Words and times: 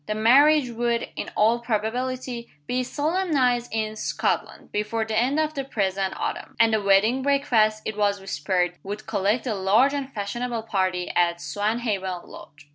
The 0.07 0.15
marriage 0.15 0.71
would, 0.71 1.09
in 1.15 1.29
all 1.35 1.59
probability, 1.59 2.49
"be 2.65 2.81
solemnized 2.81 3.71
in 3.71 3.95
Scotland, 3.95 4.71
before 4.71 5.05
the 5.05 5.15
end 5.15 5.39
of 5.39 5.53
the 5.53 5.63
present 5.63 6.15
autumn;" 6.17 6.55
and 6.59 6.73
the 6.73 6.81
wedding 6.81 7.21
breakfast, 7.21 7.83
it 7.85 7.95
was 7.95 8.19
whispered, 8.19 8.79
"would 8.81 9.05
collect 9.05 9.45
a 9.45 9.53
large 9.53 9.93
and 9.93 10.11
fashionable 10.11 10.63
party 10.63 11.09
at 11.15 11.37
Swanhaven 11.39 12.25
Lodge." 12.27 12.67